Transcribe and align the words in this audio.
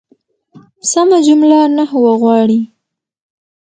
سمه 0.91 1.17
جمله 1.27 1.59
نحوه 1.77 2.13
غواړي. 2.21 2.59